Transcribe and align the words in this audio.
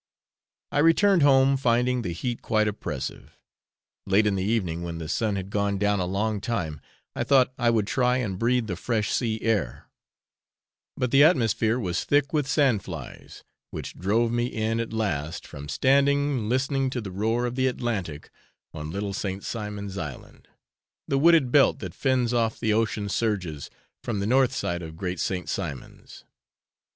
I 0.71 0.79
returned 0.79 1.21
home, 1.21 1.57
finding 1.57 2.01
the 2.01 2.11
heat 2.11 2.41
quite 2.41 2.67
oppressive. 2.67 3.37
Late 4.07 4.25
in 4.25 4.33
the 4.33 4.41
evening, 4.43 4.81
when 4.81 4.97
the 4.97 5.07
sun 5.07 5.35
had 5.35 5.51
gone 5.51 5.77
down 5.77 5.99
a 5.99 6.07
long 6.07 6.41
time, 6.41 6.81
I 7.15 7.23
thought 7.23 7.53
I 7.59 7.69
would 7.69 7.85
try 7.85 8.17
and 8.17 8.39
breathe 8.39 8.65
the 8.65 8.75
fresh 8.75 9.11
sea 9.11 9.39
air, 9.43 9.85
but 10.97 11.11
the 11.11 11.23
atmosphere 11.23 11.77
was 11.79 12.03
thick 12.03 12.33
with 12.33 12.47
sand 12.47 12.81
flies, 12.83 13.43
which 13.69 13.93
drove 13.93 14.31
me 14.31 14.47
in 14.47 14.79
at 14.79 14.91
last 14.91 15.45
from 15.45 15.69
standing 15.69 16.49
listening 16.49 16.89
to 16.89 16.99
the 17.01 17.11
roar 17.11 17.45
of 17.45 17.53
the 17.53 17.67
Atlantic 17.67 18.31
on 18.73 18.89
Little 18.89 19.13
St. 19.13 19.43
Simon's 19.43 19.99
Island, 19.99 20.47
the 21.07 21.19
wooded 21.19 21.51
belt 21.51 21.77
that 21.77 21.93
fends 21.93 22.33
off 22.33 22.59
the 22.59 22.73
ocean 22.73 23.07
surges 23.07 23.69
from 24.03 24.19
the 24.19 24.25
north 24.25 24.51
side 24.55 24.81
of 24.81 24.97
Great 24.97 25.19
St. 25.19 25.47
Simon's. 25.47 26.25